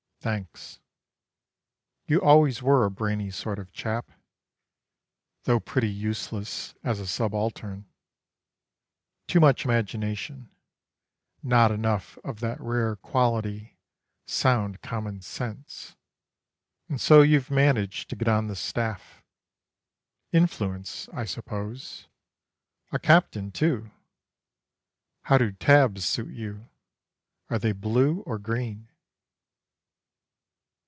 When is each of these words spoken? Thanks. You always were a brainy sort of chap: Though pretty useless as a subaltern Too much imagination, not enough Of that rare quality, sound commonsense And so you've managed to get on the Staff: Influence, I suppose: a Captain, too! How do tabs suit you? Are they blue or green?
Thanks. 0.23 0.79
You 2.05 2.21
always 2.21 2.61
were 2.61 2.85
a 2.85 2.91
brainy 2.91 3.31
sort 3.31 3.57
of 3.57 3.71
chap: 3.71 4.11
Though 5.45 5.59
pretty 5.59 5.89
useless 5.89 6.75
as 6.83 6.99
a 6.99 7.07
subaltern 7.07 7.87
Too 9.25 9.39
much 9.39 9.65
imagination, 9.65 10.51
not 11.41 11.71
enough 11.71 12.19
Of 12.23 12.39
that 12.39 12.61
rare 12.61 12.95
quality, 12.97 13.79
sound 14.27 14.83
commonsense 14.83 15.95
And 16.87 17.01
so 17.01 17.23
you've 17.23 17.49
managed 17.49 18.07
to 18.11 18.15
get 18.15 18.27
on 18.27 18.45
the 18.45 18.55
Staff: 18.55 19.23
Influence, 20.31 21.09
I 21.09 21.25
suppose: 21.25 22.07
a 22.91 22.99
Captain, 22.99 23.51
too! 23.51 23.89
How 25.23 25.39
do 25.39 25.51
tabs 25.51 26.05
suit 26.05 26.29
you? 26.31 26.69
Are 27.49 27.57
they 27.57 27.71
blue 27.71 28.19
or 28.19 28.37
green? 28.37 28.87